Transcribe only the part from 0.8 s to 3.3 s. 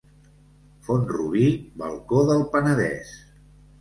Font-rubí, balcó del Penedès.